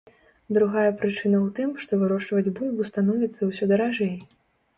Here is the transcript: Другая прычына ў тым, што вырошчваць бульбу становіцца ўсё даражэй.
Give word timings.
Другая 0.57 0.91
прычына 1.01 1.37
ў 1.41 1.49
тым, 1.59 1.69
што 1.83 1.99
вырошчваць 2.05 2.53
бульбу 2.57 2.87
становіцца 2.93 3.41
ўсё 3.53 3.63
даражэй. 3.75 4.13